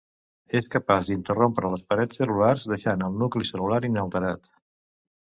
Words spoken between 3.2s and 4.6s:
nucli cel·lular inalterat.